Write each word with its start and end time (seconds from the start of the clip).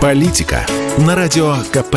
Политика 0.00 0.66
на 0.98 1.14
Радио 1.14 1.54
КП. 1.72 1.96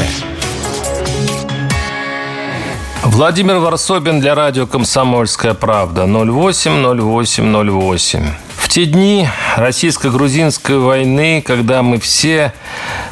Владимир 3.04 3.58
Варсобин 3.58 4.22
для 4.22 4.36
радио 4.36 4.68
«Комсомольская 4.68 5.54
правда». 5.54 6.06
08-08-08. 6.06 8.49
В 8.70 8.72
те 8.72 8.86
дни 8.86 9.28
российско-грузинской 9.58 10.78
войны, 10.78 11.42
когда 11.44 11.82
мы 11.82 12.00
все 12.00 12.54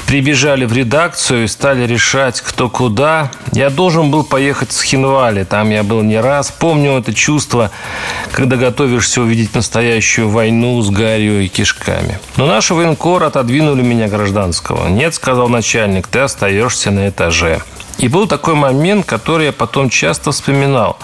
прибежали 0.06 0.66
в 0.66 0.72
редакцию 0.72 1.46
и 1.46 1.48
стали 1.48 1.88
решать, 1.88 2.42
кто 2.42 2.70
куда, 2.70 3.32
я 3.54 3.72
должен 3.72 4.12
был 4.12 4.24
поехать 4.24 4.72
с 4.72 4.84
Хинвали. 4.84 5.46
Там 5.46 5.72
я 5.72 5.82
был 5.82 6.04
не 6.04 6.22
раз. 6.22 6.52
Помню 6.52 6.92
это 7.00 7.12
чувство, 7.12 7.72
когда 8.34 8.56
готовишься 8.56 9.20
увидеть 9.24 9.56
настоящую 9.56 10.30
войну 10.30 10.80
с 10.84 10.92
гарью 10.92 11.44
и 11.44 11.48
кишками. 11.48 12.20
Но 12.36 12.46
наши 12.46 12.76
военкор 12.76 13.24
отодвинули 13.24 13.82
меня 13.82 14.08
гражданского. 14.08 14.88
«Нет»,— 14.90 15.16
сказал 15.16 15.50
начальник,— 15.50 16.06
«ты 16.12 16.20
остаешься 16.20 16.92
на 16.92 17.10
этаже». 17.10 17.64
И 17.98 18.08
был 18.10 18.28
такой 18.28 18.54
момент, 18.54 19.08
который 19.08 19.48
я 19.48 19.52
потом 19.52 19.90
часто 19.90 20.32
вспоминал, 20.32 21.00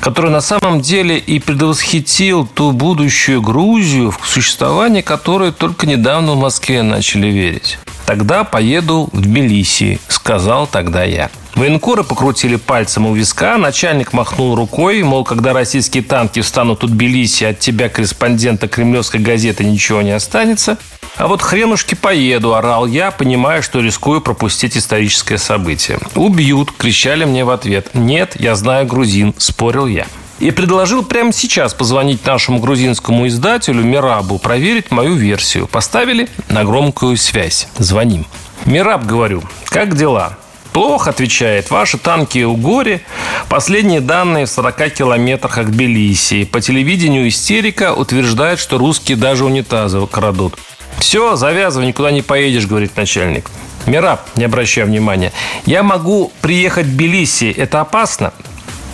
который 0.00 0.30
на 0.30 0.40
самом 0.40 0.80
деле 0.80 1.18
и 1.18 1.38
предвосхитил 1.38 2.46
ту 2.46 2.72
будущую 2.72 3.42
Грузию, 3.42 4.10
в 4.10 4.26
существование 4.26 5.02
которой 5.02 5.52
только 5.52 5.86
недавно 5.86 6.32
в 6.32 6.40
Москве 6.40 6.82
начали 6.82 7.28
верить. 7.28 7.78
«Тогда 8.06 8.44
поеду 8.44 9.08
в 9.12 9.20
Тбилиси»,– 9.20 10.00
сказал 10.08 10.66
тогда 10.66 11.04
я. 11.04 11.30
Военкоры 11.60 12.04
покрутили 12.04 12.56
пальцем 12.56 13.04
у 13.04 13.14
виска, 13.14 13.58
начальник 13.58 14.14
махнул 14.14 14.54
рукой, 14.54 15.02
мол, 15.02 15.24
когда 15.24 15.52
российские 15.52 16.02
танки 16.02 16.40
встанут 16.40 16.82
у 16.84 16.86
Тбилиси, 16.86 17.44
от 17.44 17.58
тебя, 17.58 17.90
корреспондента 17.90 18.66
кремлевской 18.66 19.20
газеты, 19.20 19.64
ничего 19.64 20.00
не 20.00 20.12
останется. 20.12 20.78
А 21.16 21.28
вот 21.28 21.42
хренушки 21.42 21.94
поеду, 21.94 22.54
орал 22.54 22.86
я, 22.86 23.10
понимая, 23.10 23.60
что 23.60 23.80
рискую 23.80 24.22
пропустить 24.22 24.74
историческое 24.74 25.36
событие. 25.36 25.98
Убьют, 26.14 26.72
кричали 26.72 27.26
мне 27.26 27.44
в 27.44 27.50
ответ. 27.50 27.90
Нет, 27.92 28.40
я 28.40 28.54
знаю 28.54 28.86
грузин, 28.86 29.34
спорил 29.36 29.86
я. 29.86 30.06
И 30.38 30.52
предложил 30.52 31.02
прямо 31.02 31.30
сейчас 31.30 31.74
позвонить 31.74 32.24
нашему 32.24 32.58
грузинскому 32.60 33.28
издателю 33.28 33.84
Мирабу, 33.84 34.38
проверить 34.38 34.90
мою 34.90 35.12
версию. 35.12 35.66
Поставили 35.66 36.30
на 36.48 36.64
громкую 36.64 37.18
связь. 37.18 37.68
Звоним. 37.76 38.24
Мираб, 38.64 39.04
говорю, 39.04 39.42
как 39.66 39.94
дела? 39.94 40.38
Плохо, 40.72 41.10
отвечает. 41.10 41.70
Ваши 41.70 41.98
танки 41.98 42.44
у 42.44 42.54
горе. 42.54 43.02
Последние 43.48 44.00
данные 44.00 44.46
в 44.46 44.50
40 44.50 44.90
километрах 44.94 45.58
от 45.58 45.70
Тбилиси. 45.70 46.44
По 46.44 46.60
телевидению 46.60 47.28
истерика 47.28 47.92
утверждает, 47.92 48.58
что 48.58 48.78
русские 48.78 49.16
даже 49.16 49.44
унитазы 49.44 50.06
крадут. 50.06 50.56
Все, 50.98 51.34
завязывай, 51.36 51.86
никуда 51.86 52.10
не 52.10 52.22
поедешь, 52.22 52.66
говорит 52.66 52.96
начальник. 52.96 53.50
Мираб, 53.86 54.20
не 54.36 54.44
обращая 54.44 54.84
внимания, 54.84 55.32
я 55.66 55.82
могу 55.82 56.32
приехать 56.42 56.86
в 56.86 56.90
Тбилиси, 56.90 57.50
это 57.50 57.80
опасно? 57.80 58.32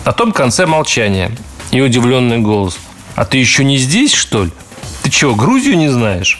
На 0.05 0.13
том 0.13 0.31
конце 0.31 0.65
молчания 0.65 1.31
и 1.71 1.81
удивленный 1.81 2.39
голос. 2.39 2.79
А 3.15 3.25
ты 3.25 3.37
еще 3.37 3.63
не 3.65 3.77
здесь, 3.77 4.13
что 4.13 4.45
ли? 4.45 4.51
Ты 5.03 5.09
чего, 5.09 5.35
Грузию 5.35 5.77
не 5.77 5.89
знаешь? 5.89 6.39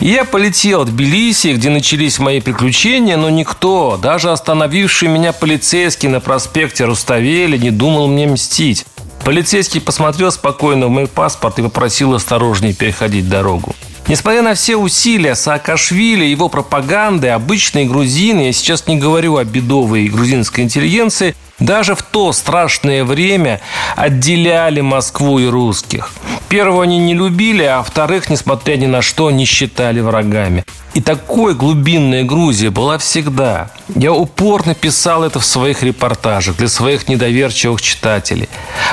Я 0.00 0.24
полетел 0.24 0.84
в 0.84 0.86
Тбилиси, 0.86 1.54
где 1.54 1.70
начались 1.70 2.18
мои 2.18 2.40
приключения, 2.40 3.16
но 3.16 3.30
никто, 3.30 3.96
даже 3.96 4.32
остановивший 4.32 5.08
меня 5.08 5.32
полицейский 5.32 6.08
на 6.08 6.20
проспекте 6.20 6.84
Руставели, 6.84 7.56
не 7.56 7.70
думал 7.70 8.08
мне 8.08 8.26
мстить. 8.26 8.84
Полицейский 9.24 9.80
посмотрел 9.80 10.30
спокойно 10.32 10.86
в 10.86 10.90
мой 10.90 11.06
паспорт 11.06 11.58
и 11.58 11.62
попросил 11.62 12.12
осторожнее 12.12 12.74
переходить 12.74 13.28
дорогу. 13.28 13.74
Несмотря 14.06 14.42
на 14.42 14.52
все 14.52 14.76
усилия 14.76 15.34
Саакашвили, 15.34 16.26
его 16.26 16.50
пропаганды, 16.50 17.28
обычные 17.28 17.86
грузины, 17.86 18.42
я 18.42 18.52
сейчас 18.52 18.86
не 18.86 18.96
говорю 18.96 19.38
о 19.38 19.44
бедовой 19.44 20.08
грузинской 20.08 20.64
интеллигенции, 20.64 21.34
даже 21.58 21.94
в 21.94 22.02
то 22.02 22.32
страшное 22.32 23.04
время 23.04 23.62
отделяли 23.96 24.82
Москву 24.82 25.38
и 25.38 25.46
русских. 25.46 26.10
Первого 26.54 26.84
они 26.84 26.98
не 26.98 27.14
любили, 27.14 27.64
а 27.64 27.82
вторых, 27.82 28.30
несмотря 28.30 28.76
ни 28.76 28.86
на 28.86 29.02
что, 29.02 29.28
не 29.32 29.44
считали 29.44 29.98
врагами. 29.98 30.64
И 30.94 31.00
такой 31.00 31.52
глубинная 31.52 32.22
Грузия 32.22 32.70
была 32.70 32.96
всегда. 32.98 33.72
Я 33.96 34.12
упорно 34.12 34.76
писал 34.76 35.24
это 35.24 35.40
в 35.40 35.44
своих 35.44 35.82
репортажах 35.82 36.56
для 36.56 36.68
своих 36.68 37.08
недоверчивых 37.08 37.82
читателей. 37.82 38.48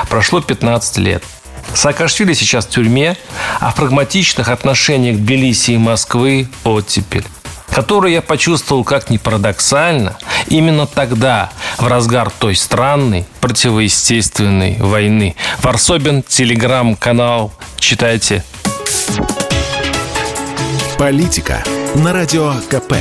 Прошло 0.08 0.40
15 0.40 0.98
лет. 0.98 1.22
Саакашвили 1.72 2.34
сейчас 2.34 2.66
в 2.66 2.70
тюрьме, 2.70 3.16
а 3.60 3.70
в 3.70 3.76
прагматичных 3.76 4.48
отношениях 4.48 5.18
Тбилиси 5.18 5.70
и 5.70 5.78
Москвы 5.78 6.48
оттепель 6.64 7.24
которую 7.72 8.12
я 8.12 8.22
почувствовал, 8.22 8.84
как 8.84 9.10
ни 9.10 9.16
парадоксально, 9.16 10.16
именно 10.48 10.86
тогда, 10.86 11.50
в 11.78 11.86
разгар 11.86 12.30
той 12.30 12.54
странной, 12.54 13.24
противоестественной 13.40 14.76
войны. 14.78 15.34
Варсобин, 15.62 16.22
телеграм-канал, 16.22 17.52
читайте. 17.78 18.44
Политика 20.98 21.64
на 21.94 22.12
радио 22.12 22.54
КП. 22.70 22.94